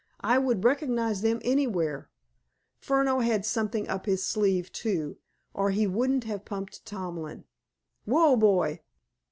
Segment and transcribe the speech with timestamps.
[0.21, 2.09] I would recognize them anywhere.
[2.79, 5.19] Furneaux had something up his sleeve, too,
[5.53, 7.43] or he wouldn't have pumped Tomlin...
[8.07, 8.79] Woa, boy!